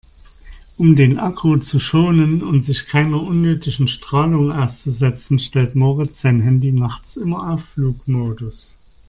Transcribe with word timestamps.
Um 0.79 0.95
den 0.95 1.19
Akku 1.19 1.57
zu 1.57 1.79
schonen 1.79 2.41
und 2.41 2.65
sich 2.65 2.87
keiner 2.87 3.21
unnötigen 3.21 3.87
Strahlung 3.87 4.51
auszusetzen, 4.51 5.37
stellt 5.39 5.75
Moritz 5.75 6.21
sein 6.21 6.41
Handy 6.41 6.71
nachts 6.71 7.17
immer 7.17 7.51
auf 7.51 7.63
Flugmodus. 7.65 8.79